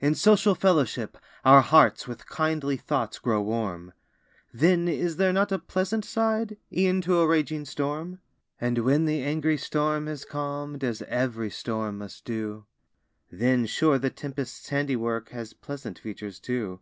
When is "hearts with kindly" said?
1.60-2.76